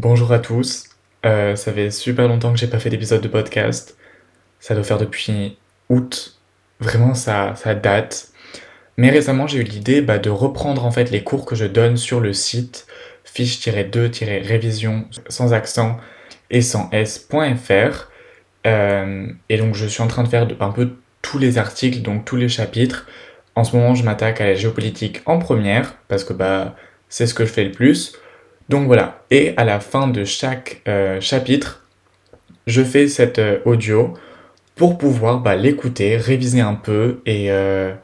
[0.00, 0.84] Bonjour à tous.
[1.26, 3.98] Euh, ça fait super longtemps que j'ai pas fait d'épisode de podcast.
[4.60, 5.58] Ça doit faire depuis
[5.88, 6.38] août.
[6.78, 8.28] Vraiment, ça, ça date.
[8.96, 11.96] Mais récemment, j'ai eu l'idée bah, de reprendre en fait les cours que je donne
[11.96, 12.86] sur le site
[13.24, 15.96] fiche-2-révision sans accent
[16.48, 18.08] et sans s.fr.
[18.68, 20.92] Euh, et donc, je suis en train de faire un peu
[21.22, 23.08] tous les articles, donc tous les chapitres.
[23.56, 26.76] En ce moment, je m'attaque à la géopolitique en première parce que bah,
[27.08, 28.16] c'est ce que je fais le plus.
[28.68, 31.86] Donc voilà, et à la fin de chaque euh, chapitre,
[32.66, 34.12] je fais cet euh, audio
[34.76, 37.94] pour pouvoir bah, l'écouter, réviser un peu et euh,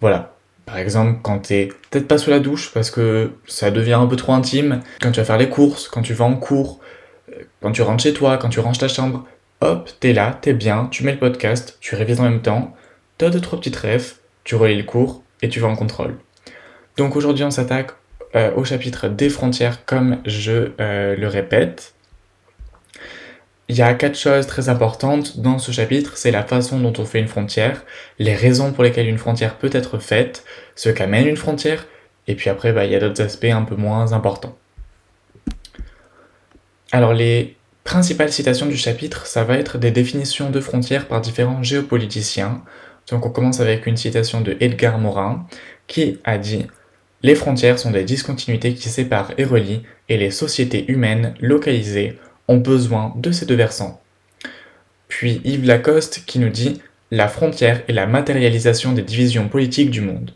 [0.00, 0.30] voilà.
[0.66, 4.16] Par exemple, quand t'es peut-être pas sous la douche parce que ça devient un peu
[4.16, 6.80] trop intime, quand tu vas faire les courses, quand tu vas en cours,
[7.60, 9.26] quand tu rentres chez toi, quand tu ranges ta chambre,
[9.60, 12.74] hop, t'es là, t'es bien, tu mets le podcast, tu révises en même temps,
[13.18, 16.16] t'as deux trois petites rêves, tu relis le cours et tu vas en contrôle.
[16.96, 17.90] Donc aujourd'hui on s'attaque
[18.36, 21.94] euh, au chapitre des frontières, comme je euh, le répète.
[23.68, 27.04] Il y a quatre choses très importantes dans ce chapitre, c'est la façon dont on
[27.04, 27.84] fait une frontière,
[28.18, 31.86] les raisons pour lesquelles une frontière peut être faite, ce qu'amène une frontière,
[32.26, 34.56] et puis après, bah, il y a d'autres aspects un peu moins importants.
[36.92, 41.62] Alors les principales citations du chapitre, ça va être des définitions de frontières par différents
[41.62, 42.62] géopoliticiens.
[43.10, 45.46] Donc on commence avec une citation de Edgar Morin,
[45.86, 46.66] qui a dit
[47.24, 52.58] les frontières sont des discontinuités qui séparent et relient, et les sociétés humaines localisées ont
[52.58, 54.02] besoin de ces deux versants.
[55.08, 60.02] Puis Yves Lacoste qui nous dit La frontière est la matérialisation des divisions politiques du
[60.02, 60.32] monde.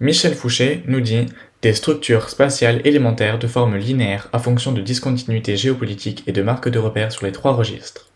[0.00, 1.26] Michel Fouché nous dit
[1.62, 6.70] des structures spatiales élémentaires de forme linéaire à fonction de discontinuité géopolitique et de marques
[6.70, 8.08] de repère sur les trois registres.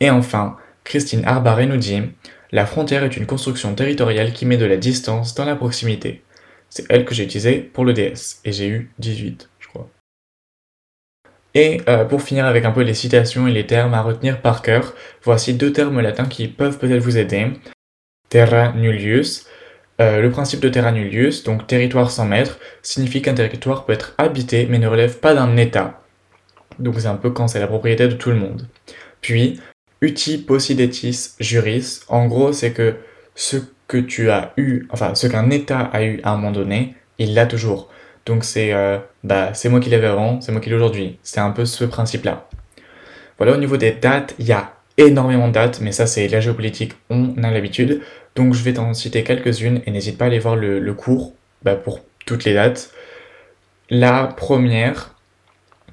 [0.00, 2.02] Et enfin, Christine Arbaré nous dit
[2.52, 6.22] la frontière est une construction territoriale qui met de la distance dans la proximité.
[6.68, 9.88] C'est elle que j'ai utilisée pour le DS, et j'ai eu 18, je crois.
[11.54, 14.62] Et euh, pour finir avec un peu les citations et les termes à retenir par
[14.62, 17.48] cœur, voici deux termes latins qui peuvent peut-être vous aider.
[18.28, 19.46] Terra nullius.
[19.98, 24.14] Euh, le principe de terra nullius, donc territoire sans maître, signifie qu'un territoire peut être
[24.18, 26.02] habité mais ne relève pas d'un état.
[26.78, 28.68] Donc c'est un peu quand c'est la propriété de tout le monde.
[29.22, 29.58] Puis
[30.00, 32.96] uti possidetis juris, en gros, c'est que
[33.34, 33.56] ce
[33.88, 37.34] que tu as eu, enfin, ce qu'un État a eu à un moment donné, il
[37.34, 37.88] l'a toujours.
[38.24, 41.18] Donc c'est euh, bah, c'est moi qui l'avais avant, c'est moi qui l'ai aujourd'hui.
[41.22, 42.48] C'est un peu ce principe-là.
[43.38, 46.40] Voilà, au niveau des dates, il y a énormément de dates, mais ça c'est la
[46.40, 48.02] géopolitique, on a l'habitude.
[48.34, 51.76] Donc je vais t'en citer quelques-unes et n'hésite pas à aller voir le, cours bah,
[51.76, 52.90] pour toutes les dates.
[53.90, 55.14] La première,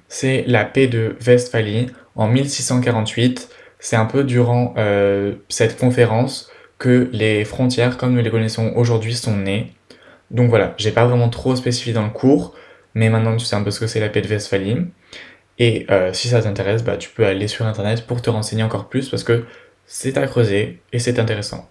[0.08, 3.50] c'est la paix de Westphalie en 1648
[3.84, 6.50] c'est un peu durant euh, cette conférence
[6.80, 9.74] que les frontières comme nous les connaissons aujourd'hui sont nées.
[10.32, 12.56] Donc voilà, j'ai pas vraiment trop spécifié dans le cours,
[12.94, 14.86] mais maintenant tu sais un peu ce que c'est la paix de Westphalie.
[15.60, 18.88] Et euh, si ça t'intéresse, bah, tu peux aller sur internet pour te renseigner encore
[18.88, 19.44] plus parce que
[19.86, 21.70] c'est à creuser et c'est intéressant.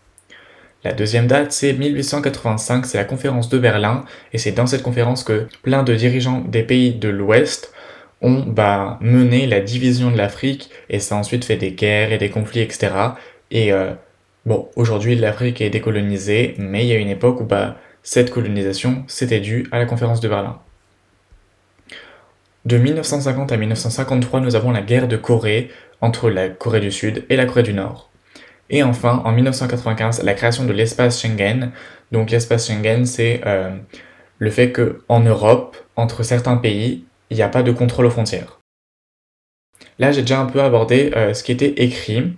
[0.85, 5.25] La deuxième date, c'est 1885, c'est la conférence de Berlin, et c'est dans cette conférence
[5.25, 7.73] que plein de dirigeants des pays de l'Ouest
[8.23, 8.55] ont
[9.01, 12.61] mené la division de l'Afrique et ça a ensuite fait des guerres et des conflits,
[12.61, 12.93] etc.
[13.51, 13.93] Et euh,
[14.47, 19.05] bon, aujourd'hui l'Afrique est décolonisée, mais il y a une époque où bah, cette colonisation
[19.09, 20.59] c'était dû à la conférence de Berlin.
[22.65, 27.25] De 1950 à 1953, nous avons la guerre de Corée entre la Corée du Sud
[27.29, 28.09] et la Corée du Nord.
[28.71, 31.73] Et enfin, en 1995, la création de l'espace Schengen.
[32.13, 33.71] Donc l'espace Schengen, c'est euh,
[34.39, 38.61] le fait qu'en Europe, entre certains pays, il n'y a pas de contrôle aux frontières.
[39.99, 42.35] Là, j'ai déjà un peu abordé euh, ce qui était écrit,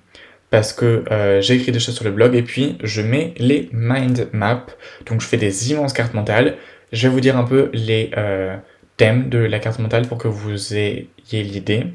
[0.50, 3.68] parce que euh, j'ai écrit des choses sur le blog, et puis je mets les
[3.72, 4.66] mind maps,
[5.06, 6.56] donc je fais des immenses cartes mentales.
[6.92, 8.56] Je vais vous dire un peu les euh,
[8.96, 11.86] thèmes de la carte mentale pour que vous ayez l'idée.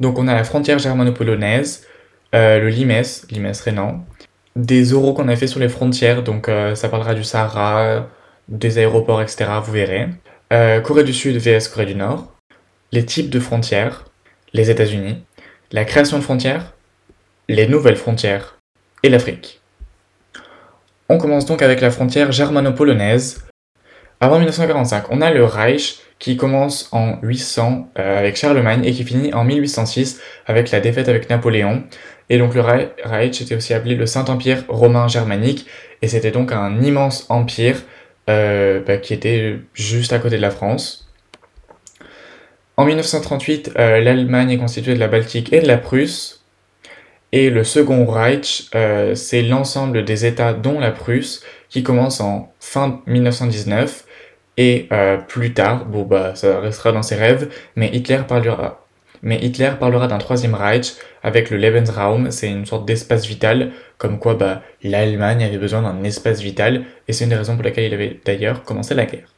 [0.00, 1.86] Donc on a la frontière germano-polonaise,
[2.32, 4.04] le Limes, Limes Rénan,
[4.56, 8.08] des oraux qu'on a fait sur les frontières, donc ça parlera du Sahara,
[8.48, 9.44] des aéroports, etc.
[9.62, 10.08] Vous verrez.
[10.52, 12.32] Euh, Corée du Sud vs Corée du Nord,
[12.92, 14.04] les types de frontières,
[14.52, 15.24] les États-Unis,
[15.72, 16.74] la création de frontières,
[17.48, 18.58] les nouvelles frontières
[19.02, 19.62] et l'Afrique.
[21.08, 23.44] On commence donc avec la frontière germano-polonaise.
[24.20, 29.04] Avant 1945, on a le Reich qui commence en 800 euh, avec Charlemagne et qui
[29.04, 31.84] finit en 1806 avec la défaite avec Napoléon.
[32.30, 35.66] Et donc le Reich était aussi appelé le Saint-Empire romain germanique
[36.00, 37.82] et c'était donc un immense empire
[38.28, 41.04] euh, bah, qui était juste à côté de la France.
[42.76, 46.44] En 1938, euh, l'Allemagne est constituée de la Baltique et de la Prusse.
[47.30, 52.52] Et le Second Reich, euh, c'est l'ensemble des États dont la Prusse, qui commence en
[52.60, 54.04] fin 1919
[54.56, 58.83] Et euh, plus tard, bon bah ça restera dans ses rêves, mais Hitler parlera,
[59.24, 60.92] mais Hitler parlera d'un troisième Reich
[61.22, 66.04] avec le Lebensraum, c'est une sorte d'espace vital, comme quoi bah, l'Allemagne avait besoin d'un
[66.04, 69.28] espace vital, et c'est une des raisons pour laquelle il avait d'ailleurs commencé la guerre.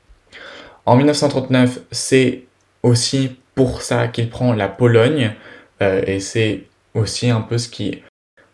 [0.87, 2.43] En 1939, c'est
[2.83, 5.33] aussi pour ça qu'il prend la Pologne,
[5.81, 8.03] euh, et c'est aussi un peu ce qui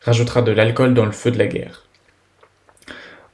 [0.02, 1.86] rajoutera de l'alcool dans le feu de la guerre.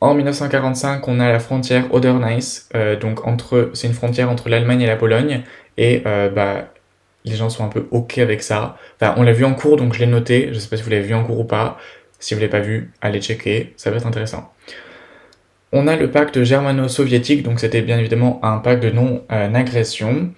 [0.01, 4.83] En 1945, on a la frontière Oder-Neisse, euh, donc entre, c'est une frontière entre l'Allemagne
[4.83, 5.43] et la Pologne,
[5.77, 6.69] et euh, bah,
[7.29, 8.77] les gens sont un peu ok avec ça.
[9.17, 10.51] On l'a vu en cours, donc je l'ai noté.
[10.53, 11.79] Je sais pas si vous l'avez vu en cours ou pas.
[12.19, 14.53] Si vous l'avez pas vu, allez checker, ça va être intéressant.
[15.73, 20.33] On a le pacte germano-soviétique, donc c'était bien évidemment un pacte de non-agression,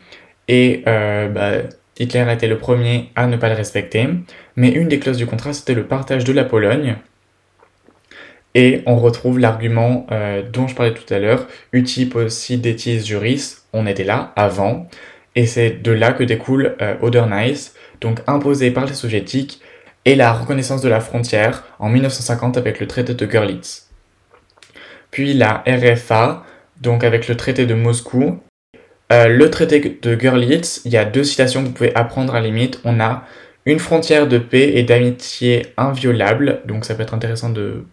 [0.48, 4.08] et euh, bah, Hitler a été le premier à ne pas le respecter.
[4.56, 6.96] Mais une des clauses du contrat, c'était le partage de la Pologne,
[8.56, 13.86] et on retrouve l'argument euh, dont je parlais tout à l'heure, uti possidetis juris, on
[13.86, 14.88] était là avant,
[15.36, 19.60] et c'est de là que découle euh, Oder-Neisse, donc imposé par les soviétiques,
[20.04, 23.90] et la reconnaissance de la frontière en 1950 avec le traité de Görlitz.
[25.10, 26.44] Puis la RFA,
[26.80, 28.40] donc avec le traité de Moscou.
[29.12, 32.40] Euh, le traité de Görlitz, il y a deux citations que vous pouvez apprendre à
[32.40, 32.80] la limite.
[32.84, 33.24] On a
[33.66, 37.84] une frontière de paix et d'amitié inviolable, donc ça peut être intéressant de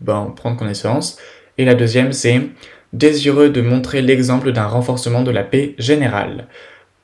[0.00, 1.18] ben, prendre connaissance.
[1.56, 2.40] Et la deuxième, c'est
[2.92, 6.46] désireux de montrer l'exemple d'un renforcement de la paix générale.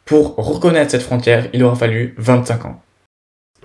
[0.05, 2.83] Pour reconnaître cette frontière, il aura fallu 25 ans.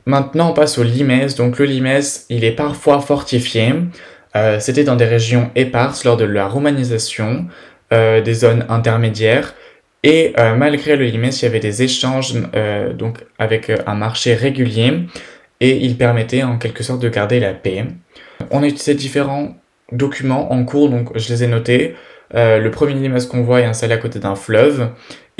[0.06, 1.36] Maintenant, on passe au limès.
[1.36, 3.74] Donc le limès, il est parfois fortifié.
[4.36, 7.48] Euh, c'était dans des régions éparses lors de la romanisation,
[7.94, 9.54] euh, des zones intermédiaires.
[10.04, 12.34] Et euh, malgré le limès, il y avait des échanges
[12.98, 15.06] donc avec un marché régulier
[15.60, 17.86] et il permettait en quelque sorte de garder la paix.
[18.50, 19.56] On a utilisé différents
[19.92, 21.96] documents en cours, donc je les ai notés.
[22.36, 24.90] Euh, le premier limes qu'on voit est installé à côté d'un fleuve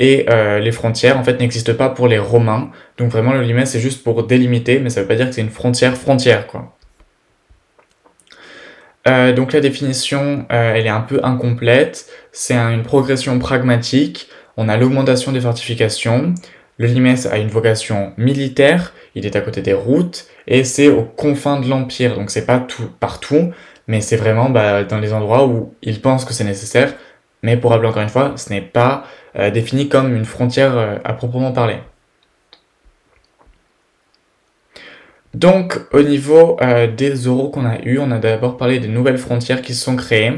[0.00, 2.70] et euh, les frontières en fait n'existent pas pour les Romains.
[2.98, 5.40] Donc vraiment le limes c'est juste pour délimiter, mais ça veut pas dire que c'est
[5.40, 6.76] une frontière frontière quoi.
[9.08, 12.06] Euh, donc la définition elle est un peu incomplète.
[12.32, 14.28] C'est une progression pragmatique.
[14.56, 16.34] On a l'augmentation des fortifications.
[16.76, 18.94] Le limes a une vocation militaire.
[19.14, 22.16] Il est à côté des routes et c'est aux confins de l'empire.
[22.16, 23.52] Donc c'est pas tout partout,
[23.90, 26.94] mais c'est vraiment bah, dans les endroits où ils pensent que c'est nécessaire,
[27.42, 29.04] mais pour rappeler encore une fois, ce n'est pas
[29.36, 31.78] euh, défini comme une frontière euh, à proprement parler.
[35.34, 39.18] Donc au niveau euh, des euros qu'on a eu, on a d'abord parlé des nouvelles
[39.18, 40.34] frontières qui se sont créées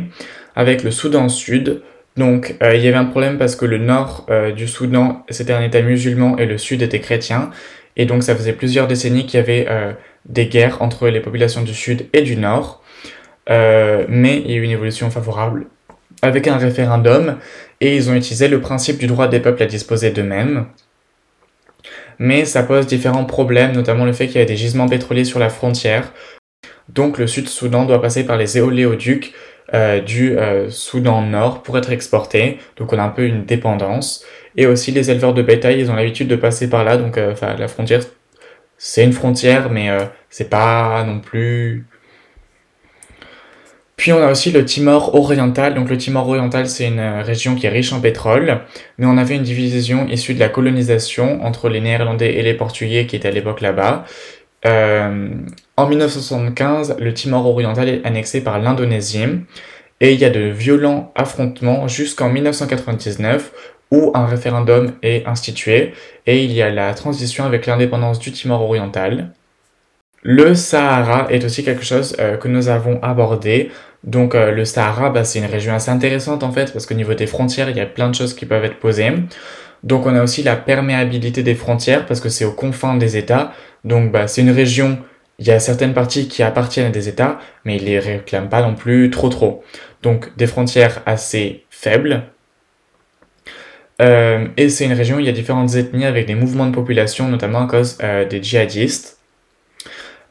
[0.57, 1.83] avec le Soudan Sud.
[2.17, 5.81] Donc il y avait un problème parce que le nord du Soudan c'était un état
[5.81, 7.51] musulman et le sud était chrétien.
[7.97, 9.67] Et donc ça faisait plusieurs décennies qu'il y avait
[10.27, 12.82] des guerres entre les populations du sud et du nord.
[13.51, 15.67] Euh, mais il y a eu une évolution favorable
[16.23, 17.39] avec un référendum
[17.81, 20.67] et ils ont utilisé le principe du droit des peuples à disposer d'eux-mêmes.
[22.19, 25.41] Mais ça pose différents problèmes, notamment le fait qu'il y a des gisements pétroliers sur
[25.41, 26.13] la frontière.
[26.89, 29.33] Donc le Sud-Soudan doit passer par les éoléoducs
[29.75, 32.59] euh, du euh, Soudan Nord pour être exporté.
[32.77, 34.25] Donc on a un peu une dépendance.
[34.57, 36.99] Et aussi les éleveurs de bétail, ils ont l'habitude de passer par là.
[36.99, 38.03] Donc la frontière,
[38.77, 39.89] c'est une frontière, mais
[40.29, 41.87] c'est pas non plus
[44.03, 45.75] puis on a aussi le Timor oriental.
[45.75, 48.63] Donc le Timor oriental, c'est une euh, région qui est riche en pétrole,
[48.99, 53.07] mais on avait une division issue de la colonisation entre les Néerlandais et les Portugais
[53.07, 54.05] qui étaient à l'époque là-bas.
[54.67, 55.29] Euh,
[55.77, 59.25] en 1975, le Timor oriental est annexé par l'Indonésie
[60.01, 63.53] et il y a de violents affrontements jusqu'en 1999
[63.93, 65.93] où un référendum est institué
[66.27, 69.33] et il y a la transition avec l'indépendance du Timor oriental.
[70.25, 73.73] Le Sahara est aussi quelque chose euh, que nous avons abordé.
[74.05, 77.15] Donc euh, le Sahara, bah, c'est une région assez intéressante en fait, parce qu'au niveau
[77.15, 79.13] des frontières, il y a plein de choses qui peuvent être posées.
[79.83, 83.53] Donc on a aussi la perméabilité des frontières, parce que c'est aux confins des États.
[83.85, 84.99] Donc bah, c'est une région,
[85.41, 88.63] il y a certaines parties qui appartiennent à des États, mais ils les réclament pas
[88.63, 89.65] non plus trop trop.
[90.03, 92.23] Donc des frontières assez faibles.
[94.01, 96.75] Euh, et c'est une région où il y a différentes ethnies avec des mouvements de
[96.75, 97.99] population, notamment à cause
[98.31, 99.22] des djihadistes.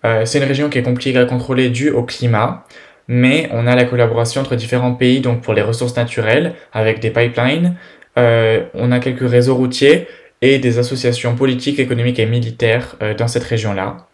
[0.06, 2.66] Euh, c'est une région qui est compliquée à contrôler dû au climat,
[3.08, 7.12] mais on a la collaboration entre différents pays donc pour les ressources naturelles avec des
[7.12, 7.76] pipelines.
[8.18, 10.08] Euh, on a quelques réseaux routiers
[10.42, 14.08] et des associations politiques, économiques et militaires euh, dans cette région-là.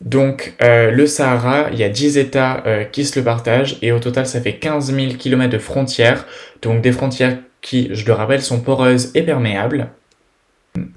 [0.00, 4.26] Donc le Sahara, il y a 10 États qui se le partagent et au total
[4.26, 6.26] ça fait 15 000 km de frontières,
[6.60, 9.88] donc des frontières qui, je le rappelle, sont poreuses et perméables.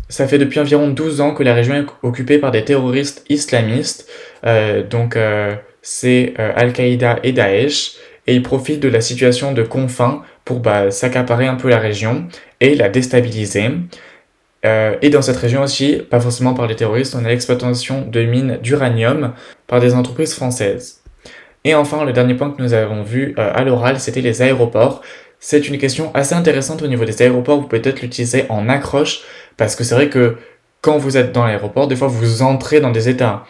[0.09, 4.09] Ça fait depuis environ 12 ans que la région est occupée par des terroristes islamistes,
[4.45, 7.95] euh, donc euh, c'est euh, Al-Qaïda et Daesh,
[8.25, 12.27] et ils profitent de la situation de confins pour bah, s'accaparer un peu la région
[12.61, 13.69] et la déstabiliser.
[15.01, 18.59] Et dans cette région aussi, pas forcément par les terroristes, on a l'exploitation de mines
[18.61, 19.31] d'uranium
[19.65, 21.03] par des entreprises françaises.
[21.63, 25.01] Et enfin, le dernier point que nous avons vu à l'oral, c'était les aéroports.
[25.39, 29.22] C'est une question assez intéressante au niveau des aéroports, vous pouvez peut-être l'utiliser en accroche,
[29.56, 30.38] parce que c'est vrai que
[30.82, 33.46] quand vous êtes dans l'aéroport, des fois vous entrez dans des états.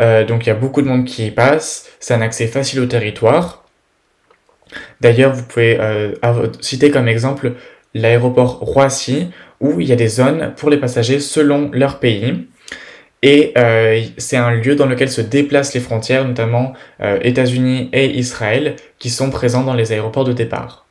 [0.00, 2.80] Euh, donc il y a beaucoup de monde qui y passe, c'est un accès facile
[2.80, 3.64] au territoire.
[5.00, 5.78] D'ailleurs, vous pouvez
[6.60, 7.52] citer comme exemple
[7.94, 9.28] l'aéroport Roissy,
[9.60, 12.46] où il y a des zones pour les passagers selon leur pays.
[13.22, 18.18] Et euh, c'est un lieu dans lequel se déplacent les frontières, notamment euh, États-Unis et
[18.18, 20.81] Israël, qui sont présents dans les aéroports de départ.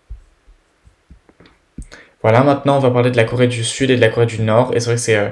[2.24, 4.42] Voilà, maintenant on va parler de la Corée du Sud et de la Corée du
[4.42, 4.72] Nord.
[4.76, 5.30] Et c'est vrai que c'est euh,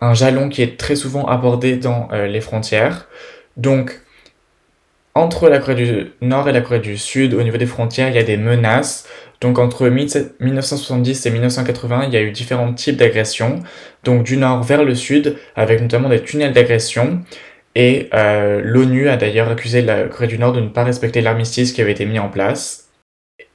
[0.00, 3.08] un jalon qui est très souvent abordé dans les frontières.
[3.56, 4.00] Donc,
[5.14, 8.14] entre la Corée du Nord et la Corée du Sud, au niveau des frontières, il
[8.14, 9.08] y a des menaces.
[9.40, 13.62] Donc entre 1970 et 1980, il y a eu différents types d'agressions,
[14.02, 17.20] donc du nord vers le sud, avec notamment des tunnels d'agression.
[17.74, 21.72] Et euh, l'ONU a d'ailleurs accusé la Corée du Nord de ne pas respecter l'armistice
[21.72, 22.87] qui avait été mis en place.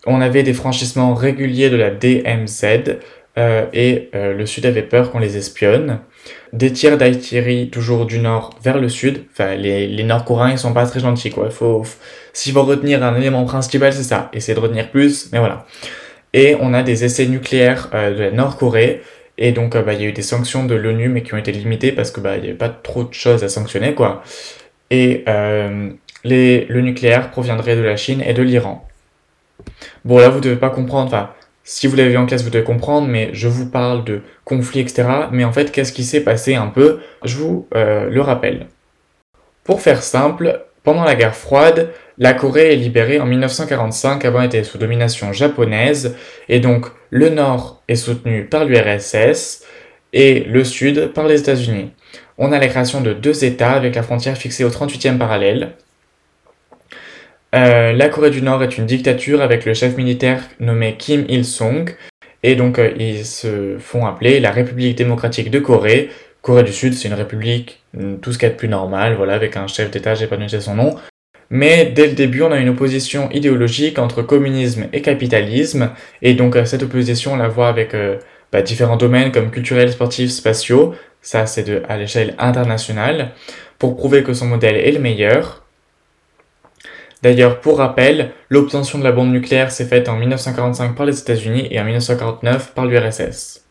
[0.05, 2.99] On avait des franchissements réguliers de la DMZ,
[3.37, 5.99] euh, et euh, le Sud avait peur qu'on les espionne.
[6.51, 9.23] Des tirs d'artillerie toujours du nord vers le sud.
[9.31, 11.49] Enfin, les, Nord-Coréens, ils sont pas très gentils, quoi.
[11.49, 11.83] Faut,
[12.31, 14.29] s'il faut retenir un élément principal, c'est ça.
[14.33, 15.65] Essayer de retenir plus, mais voilà.
[16.33, 19.01] Et on a des essais nucléaires euh, de la Nord-Corée.
[19.39, 21.51] Et donc, bah, il y a eu des sanctions de l'ONU, mais qui ont été
[21.51, 24.21] limitées parce que bah, il n'y avait pas trop de choses à sanctionner, quoi.
[24.91, 28.87] Et le nucléaire proviendrait de la Chine et de l'Iran.
[30.05, 31.07] Bon, là, vous devez pas comprendre.
[31.07, 31.29] Enfin,
[31.63, 34.81] si vous l'avez vu en classe, vous devez comprendre, mais je vous parle de conflits,
[34.81, 35.07] etc.
[35.31, 36.99] Mais en fait, qu'est-ce qui s'est passé un peu?
[37.23, 38.67] Je vous euh, le rappelle.
[39.63, 44.63] Pour faire simple, pendant la guerre froide, la Corée est libérée en 1945 avant était
[44.63, 46.15] sous domination japonaise,
[46.49, 49.63] et donc le Nord est soutenu par l'URSS
[50.11, 51.91] et le Sud par les États-Unis.
[52.37, 55.75] On a la création de deux États avec la frontière fixée au 38e parallèle,
[57.53, 61.95] euh, la Corée du Nord est une dictature avec le chef militaire nommé Kim Il-sung.
[62.41, 66.09] Et donc, euh, ils se font appeler la République démocratique de Corée.
[66.41, 69.15] Corée du Sud, c'est une république, mm, tout ce qu'il y a de plus normal,
[69.15, 70.95] voilà, avec un chef d'État, j'ai pas noté son nom.
[71.51, 75.91] Mais dès le début, on a une opposition idéologique entre communisme et capitalisme.
[76.21, 77.95] Et donc, euh, cette opposition, on la voit avec
[78.51, 80.95] bah, différents domaines comme culturels, sportifs, spatiaux.
[81.21, 83.31] Ça, c'est à l'échelle internationale.
[83.77, 85.62] Pour prouver que son modèle est le meilleur.
[87.23, 91.69] D'ailleurs, pour rappel, l'obtention de la bombe nucléaire s'est faite en 1945 par les États-Unis
[91.71, 93.63] et en 1949 par l'URSS.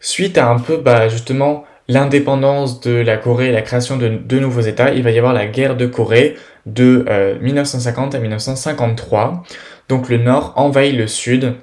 [0.00, 4.40] Suite à un peu, bah, justement, l'indépendance de la Corée et la création de deux
[4.40, 7.04] nouveaux États, il va y avoir la guerre de Corée de
[7.42, 9.42] 1950 euh, à 1953.
[9.90, 11.56] Donc le Nord envahit le Sud.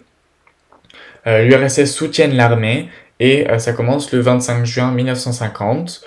[1.25, 6.01] Euh, L'URSS soutient l'armée et euh, ça commence le 25 juin 1950.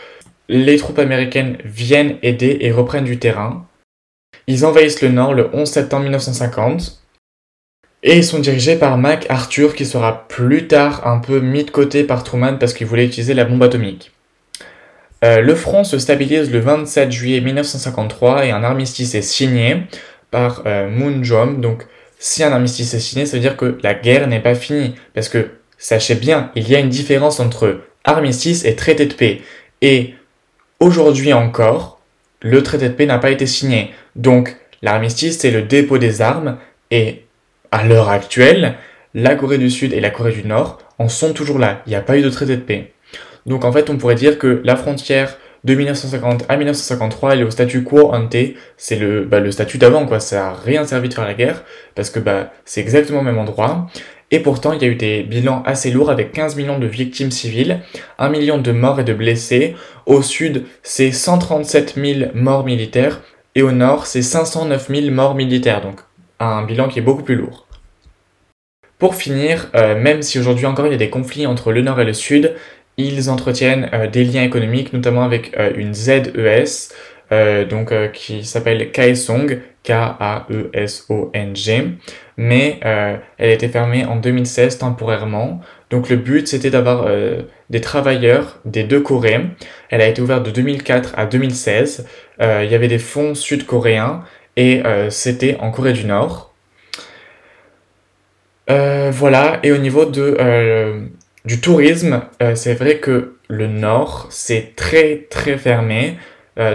[0.48, 3.66] Les troupes américaines viennent aider et reprennent du terrain.
[4.46, 7.02] Ils envahissent le nord le 11 septembre 1950
[8.02, 11.70] et ils sont dirigés par Mac Arthur qui sera plus tard un peu mis de
[11.70, 14.10] côté par Truman parce qu'il voulait utiliser la bombe atomique.
[15.24, 19.82] Euh, le front se stabilise le 27 juillet 1953 et un armistice est signé
[20.32, 21.60] par euh, Moon Jom.
[21.60, 21.86] Donc
[22.18, 24.96] si un armistice est signé, ça veut dire que la guerre n'est pas finie.
[25.14, 29.42] Parce que sachez bien, il y a une différence entre armistice et traité de paix.
[29.80, 30.14] Et
[30.80, 32.00] aujourd'hui encore,
[32.40, 33.92] le traité de paix n'a pas été signé.
[34.16, 36.58] Donc l'armistice, c'est le dépôt des armes,
[36.90, 37.24] et
[37.70, 38.74] à l'heure actuelle,
[39.14, 41.82] la Corée du Sud et la Corée du Nord en sont toujours là.
[41.86, 42.92] Il n'y a pas eu de traité de paix.
[43.46, 47.44] Donc en fait, on pourrait dire que la frontière de 1950 à 1953, elle est
[47.44, 48.36] au statu quo ante,
[48.76, 50.20] c'est le, bah, le statut d'avant, quoi.
[50.20, 51.64] Ça n'a rien servi de faire la guerre,
[51.94, 53.86] parce que bah, c'est exactement au même endroit.
[54.32, 57.30] Et pourtant, il y a eu des bilans assez lourds avec 15 millions de victimes
[57.30, 57.80] civiles,
[58.18, 59.76] 1 million de morts et de blessés.
[60.06, 63.20] Au sud, c'est 137 000 morts militaires.
[63.54, 65.82] Et au nord, c'est 509 000 morts militaires.
[65.82, 66.00] Donc
[66.40, 67.66] un bilan qui est beaucoup plus lourd.
[68.98, 72.00] Pour finir, euh, même si aujourd'hui encore il y a des conflits entre le nord
[72.00, 72.54] et le sud,
[72.96, 76.92] ils entretiennent euh, des liens économiques, notamment avec euh, une ZES,
[77.70, 81.84] donc qui s'appelle Kaesong, K-A-E-S-O-N-G,
[82.36, 85.62] mais elle a été fermée en 2016 temporairement.
[85.92, 89.44] Donc le but c'était d'avoir euh, des travailleurs des deux Corées.
[89.90, 92.06] Elle a été ouverte de 2004 à 2016.
[92.40, 94.24] Euh, il y avait des fonds sud-coréens
[94.56, 96.52] et c'était en Corée du Nord.
[98.68, 102.22] voilà, et au niveau du tourisme,
[102.54, 106.18] c'est vrai que le Nord c'est très très fermé.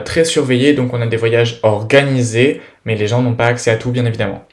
[0.06, 3.76] très surveillé, donc on a des voyages organisés, mais les gens n'ont pas accès à
[3.76, 4.44] tout bien évidemment.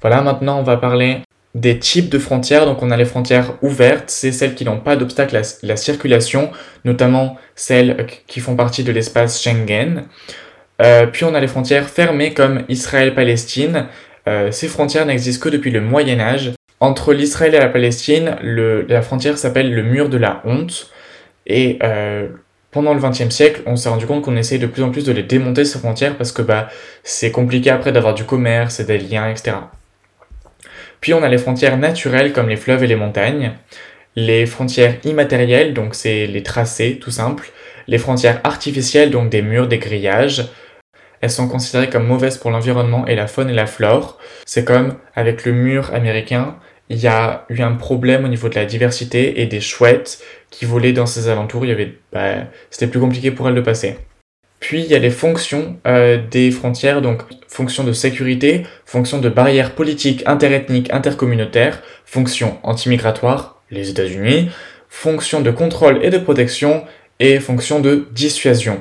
[0.00, 1.22] Voilà, maintenant on va parler
[1.54, 2.66] des types de frontières.
[2.66, 6.50] Donc on a les frontières ouvertes, c'est celles qui n'ont pas d'obstacle à la circulation,
[6.84, 10.04] notamment celles qui font partie de l'espace Schengen.
[10.80, 13.86] Euh, puis on a les frontières fermées comme Israël-Palestine.
[14.28, 16.52] Euh, ces frontières n'existent que depuis le Moyen Âge.
[16.80, 20.90] Entre l'Israël et la Palestine, la frontière s'appelle le mur de la honte.
[21.46, 22.28] Et euh,
[22.72, 25.12] pendant le XXe siècle, on s'est rendu compte qu'on essayait de plus en plus de
[25.12, 26.68] les démonter ces frontières parce que bah,
[27.04, 29.52] c'est compliqué après d'avoir du commerce et des liens, etc.
[31.02, 33.52] Puis on a les frontières naturelles comme les fleuves et les montagnes,
[34.14, 37.50] les frontières immatérielles, donc c'est les tracés tout simple,
[37.88, 40.48] les frontières artificielles, donc des murs, des grillages.
[41.20, 44.18] Elles sont considérées comme mauvaises pour l'environnement et la faune et la flore.
[44.46, 46.56] C'est comme avec le mur américain,
[46.88, 50.66] il y a eu un problème au niveau de la diversité et des chouettes qui
[50.66, 51.64] volaient dans ces alentours.
[52.12, 53.96] Bah, c'était plus compliqué pour elles de passer.
[54.62, 59.28] Puis il y a les fonctions euh, des frontières, donc fonction de sécurité, fonction de
[59.28, 64.50] barrières politiques, interethniques, intercommunautaires, fonction antimigratoire, les États-Unis,
[64.88, 66.84] fonction de contrôle et de protection,
[67.18, 68.80] et fonction de dissuasion.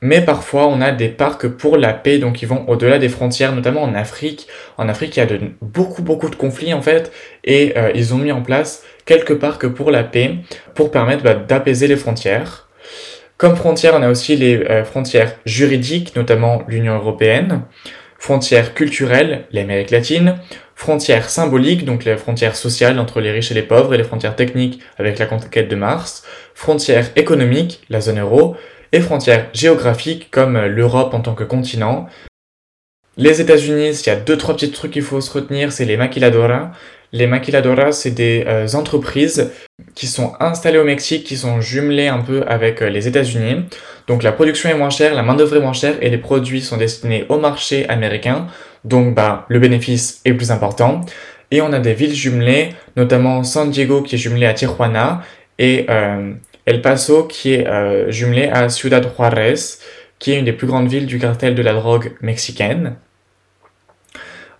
[0.00, 3.52] Mais parfois, on a des parcs pour la paix, donc ils vont au-delà des frontières,
[3.52, 4.46] notamment en Afrique.
[4.78, 7.10] En Afrique, il y a beaucoup, beaucoup de conflits, en fait,
[7.42, 10.36] et euh, ils ont mis en place quelques parcs pour la paix,
[10.76, 12.69] pour permettre bah, d'apaiser les frontières.
[13.40, 17.62] Comme frontières, on a aussi les euh, frontières juridiques, notamment l'Union européenne,
[18.18, 20.34] frontières culturelles, l'Amérique latine,
[20.74, 24.36] frontières symboliques, donc les frontières sociales entre les riches et les pauvres, et les frontières
[24.36, 26.22] techniques avec la conquête de Mars,
[26.54, 28.56] frontières économiques, la zone euro,
[28.92, 32.08] et frontières géographiques comme l'Europe en tant que continent.
[33.16, 35.96] Les États-Unis, s'il y a deux trois petits trucs qu'il faut se retenir, c'est les
[35.96, 36.72] maquiladoras.
[37.12, 39.50] Les maquiladoras, c'est des euh, entreprises
[39.94, 43.64] qui sont installées au Mexique, qui sont jumelées un peu avec euh, les États-Unis.
[44.06, 46.76] Donc la production est moins chère, la main-d'œuvre est moins chère et les produits sont
[46.76, 48.46] destinés au marché américain.
[48.84, 51.00] Donc bah, le bénéfice est plus important.
[51.50, 55.22] Et on a des villes jumelées, notamment San Diego qui est jumelé à Tijuana
[55.58, 56.32] et euh,
[56.64, 57.66] El Paso qui est
[58.12, 59.54] jumelé à Ciudad Juarez,
[60.20, 62.94] qui est une des plus grandes villes du cartel de la drogue mexicaine.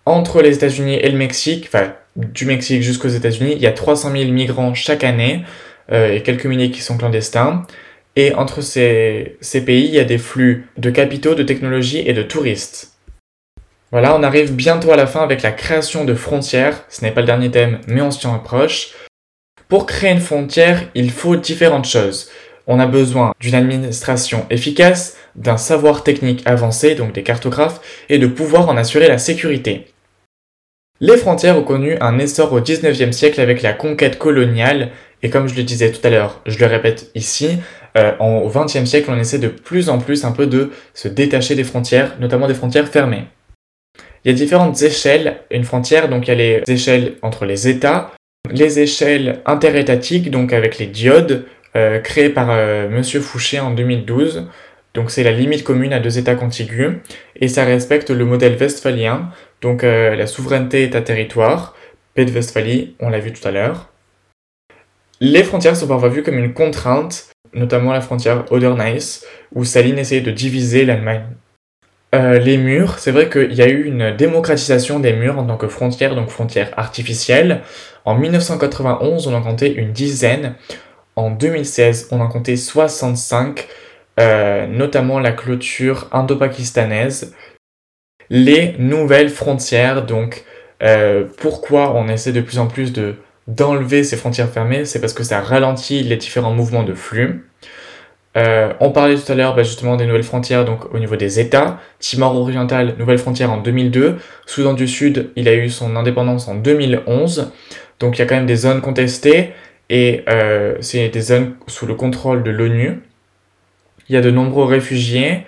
[0.05, 1.69] Entre les États-Unis et le Mexique,
[2.15, 5.43] du Mexique jusqu'aux États-Unis, il y a 300 000 migrants chaque année
[5.91, 7.65] euh, et quelques milliers qui sont clandestins.
[8.15, 12.13] Et entre ces, ces pays, il y a des flux de capitaux, de technologies et
[12.13, 12.91] de touristes.
[13.91, 16.85] Voilà, on arrive bientôt à la fin avec la création de frontières.
[16.89, 18.91] Ce n'est pas le dernier thème, mais on s'y approche.
[19.67, 22.29] Pour créer une frontière, il faut différentes choses.
[22.67, 28.27] On a besoin d'une administration efficace, d'un savoir technique avancé, donc des cartographes, et de
[28.27, 29.90] pouvoir en assurer la sécurité.
[31.03, 34.91] Les frontières ont connu un essor au 19e siècle avec la conquête coloniale,
[35.23, 37.57] et comme je le disais tout à l'heure, je le répète ici,
[37.97, 41.55] euh, au 20e siècle, on essaie de plus en plus un peu de se détacher
[41.55, 43.23] des frontières, notamment des frontières fermées.
[44.23, 47.67] Il y a différentes échelles, une frontière, donc il y a les échelles entre les
[47.67, 48.11] États,
[48.51, 54.45] les échelles interétatiques, donc avec les diodes, euh, créées par euh, Monsieur Fouché en 2012,
[54.93, 56.97] donc c'est la limite commune à deux États contigus,
[57.37, 61.75] et ça respecte le modèle westphalien, donc euh, la souveraineté est à territoire,
[62.13, 63.89] paix de Westphalie, on l'a vu tout à l'heure.
[65.19, 70.21] Les frontières sont parfois vues comme une contrainte, notamment la frontière Oder-Neisse, où Staline essayait
[70.21, 71.25] de diviser l'Allemagne.
[72.13, 75.57] Euh, les murs, c'est vrai qu'il y a eu une démocratisation des murs en tant
[75.57, 77.61] que frontière, donc frontière artificielle.
[78.03, 80.55] En 1991, on en comptait une dizaine.
[81.15, 83.67] En 2016, on en comptait 65,
[84.19, 87.33] euh, notamment la clôture indo-pakistanaise,
[88.31, 90.05] les nouvelles frontières.
[90.05, 90.45] Donc,
[90.81, 93.15] euh, pourquoi on essaie de plus en plus de
[93.47, 94.85] d'enlever ces frontières fermées?
[94.85, 97.45] C'est parce que ça ralentit les différents mouvements de flux.
[98.37, 101.41] Euh, on parlait tout à l'heure bah, justement des nouvelles frontières donc au niveau des
[101.41, 101.79] États.
[101.99, 104.17] Timor oriental, nouvelle frontière en 2002.
[104.45, 107.51] Soudan du Sud, il a eu son indépendance en 2011.
[107.99, 109.51] Donc il y a quand même des zones contestées
[109.89, 113.01] et euh, c'est des zones sous le contrôle de l'ONU.
[114.07, 115.45] Il y a de nombreux réfugiés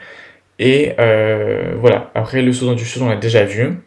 [0.59, 3.77] et euh, voilà, après le Soudan du Sud, on l'a déjà vu.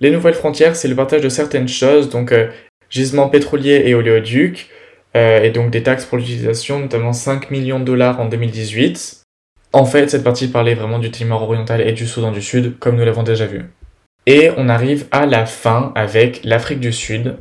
[0.00, 2.48] Les nouvelles frontières, c'est le partage de certaines choses, donc euh,
[2.88, 4.70] gisements pétroliers et oléoducs,
[5.16, 9.22] euh, et donc des taxes pour l'utilisation, notamment 5 millions de dollars en 2018.
[9.72, 12.96] En fait, cette partie parlait vraiment du Timor oriental et du Soudan du Sud, comme
[12.96, 13.64] nous l'avons déjà vu.
[14.26, 17.36] Et on arrive à la fin avec l'Afrique du Sud.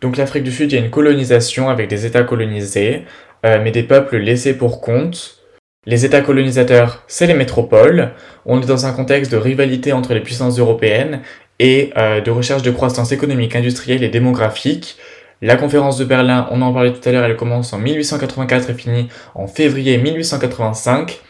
[0.00, 3.02] Donc l'Afrique du Sud, il y a une colonisation avec des États colonisés,
[3.44, 5.41] mais des peuples laissés pour compte,
[5.84, 8.12] les États colonisateurs, c'est les métropoles.
[8.46, 11.22] On est dans un contexte de rivalité entre les puissances européennes
[11.58, 14.96] et euh, de recherche de croissance économique, industrielle et démographique.
[15.40, 18.74] La conférence de Berlin, on en parlait tout à l'heure, elle commence en 1884 et
[18.74, 21.20] finit en février 1885.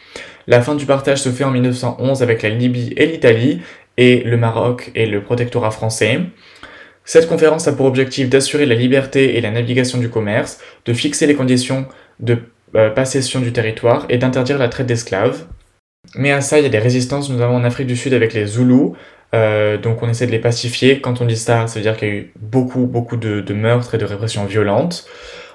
[0.45, 3.61] La fin du partage se fait en 1911 avec la Libye et l'Italie,
[3.97, 6.19] et le Maroc et le protectorat français.
[7.05, 11.27] Cette conférence a pour objectif d'assurer la liberté et la navigation du commerce, de fixer
[11.27, 11.85] les conditions
[12.19, 12.37] de
[12.75, 15.45] euh, possession du territoire et d'interdire la traite d'esclaves.
[16.15, 18.45] Mais à ça, il y a des résistances, notamment en Afrique du Sud avec les
[18.45, 18.95] Zoulous,
[19.33, 21.01] euh, donc on essaie de les pacifier.
[21.01, 23.95] Quand on dit ça, ça veut dire qu'il y a eu beaucoup, beaucoup de, meurtres
[23.95, 25.05] et de répressions violentes.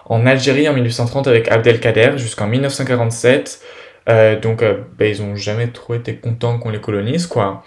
[0.07, 3.61] En Algérie, en 1830, avec Abdelkader, jusqu'en 1947,
[4.09, 4.65] euh, donc
[4.99, 7.63] bah, ils ont jamais trop été contents qu'on les colonise, quoi.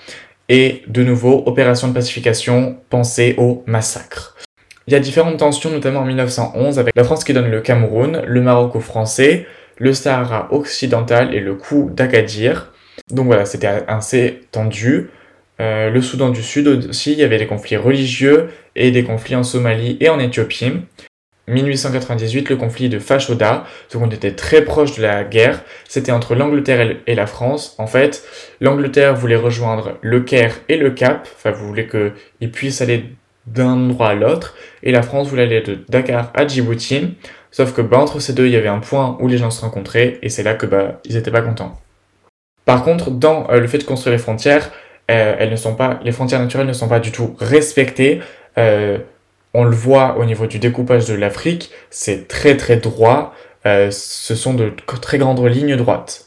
[0.49, 4.35] Et de nouveau, opération de pacification, pensée au massacre.
[4.91, 8.23] Il y a différentes tensions, notamment en 1911, avec la France qui donne le Cameroun,
[8.27, 9.45] le Maroc aux Français,
[9.77, 12.73] le Sahara occidental et le coup d'Agadir.
[13.09, 15.09] Donc voilà, c'était assez tendu.
[15.61, 19.37] Euh, le Soudan du Sud aussi, il y avait des conflits religieux et des conflits
[19.37, 20.73] en Somalie et en Éthiopie.
[21.47, 26.35] 1898, le conflit de Fashoda, donc on était très proche de la guerre, c'était entre
[26.35, 27.75] l'Angleterre et la France.
[27.77, 28.25] En fait,
[28.59, 33.05] l'Angleterre voulait rejoindre le Caire et le Cap, enfin vous voulez qu'ils puissent aller
[33.47, 37.15] d'un endroit à l'autre, et la France voulait aller de Dakar à Djibouti,
[37.51, 39.61] sauf que bah, entre ces deux, il y avait un point où les gens se
[39.61, 41.79] rencontraient, et c'est là que bah, ils n'étaient pas contents.
[42.65, 44.71] Par contre, dans euh, le fait de construire les frontières,
[45.09, 48.21] euh, elles ne sont pas, les frontières naturelles ne sont pas du tout respectées.
[48.57, 48.99] Euh,
[49.53, 53.33] on le voit au niveau du découpage de l'Afrique, c'est très très droit,
[53.65, 56.25] ce sont de très grandes lignes droites.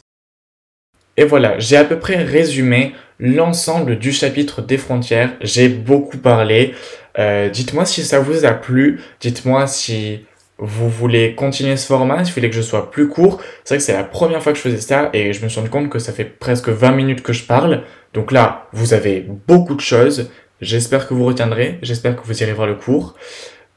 [1.17, 6.75] Et voilà, j'ai à peu près résumé l'ensemble du chapitre des frontières, j'ai beaucoup parlé.
[7.17, 10.25] Euh, dites-moi si ça vous a plu, dites-moi si
[10.57, 13.41] vous voulez continuer ce format, si vous voulez que je sois plus court.
[13.63, 15.59] C'est vrai que c'est la première fois que je faisais ça et je me suis
[15.59, 17.83] rendu compte que ça fait presque 20 minutes que je parle.
[18.13, 20.29] Donc là, vous avez beaucoup de choses.
[20.61, 23.15] J'espère que vous retiendrez, j'espère que vous irez voir le cours.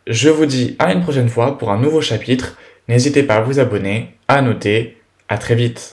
[0.06, 2.56] Je vous dis à une prochaine fois pour un nouveau chapitre.
[2.86, 4.96] N'hésitez pas à vous abonner, à noter.
[5.28, 5.90] À très vite.